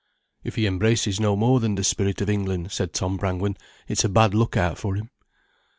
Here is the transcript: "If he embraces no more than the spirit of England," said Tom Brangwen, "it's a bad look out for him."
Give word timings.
"If 0.43 0.55
he 0.55 0.65
embraces 0.65 1.19
no 1.19 1.35
more 1.35 1.59
than 1.59 1.75
the 1.75 1.83
spirit 1.83 2.21
of 2.21 2.29
England," 2.31 2.71
said 2.71 2.91
Tom 2.91 3.17
Brangwen, 3.17 3.55
"it's 3.87 4.03
a 4.03 4.09
bad 4.09 4.33
look 4.33 4.57
out 4.57 4.79
for 4.79 4.95
him." 4.95 5.11